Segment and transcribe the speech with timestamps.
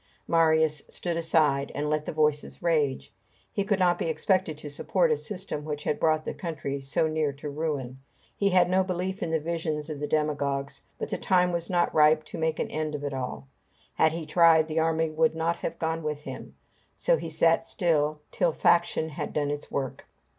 [0.27, 3.13] Marius stood aside, and let the voices rage.
[3.53, 7.05] He could not be expected to support a system which had brought the country so
[7.07, 7.99] near to ruin.
[8.35, 11.93] He had no belief in the visions of the demagogues, but the time was not
[11.93, 13.47] ripe to make an end of it all.
[13.93, 16.55] Had he tried, the army would not have gone with him;
[16.95, 20.07] so he sat still, till faction had done its work.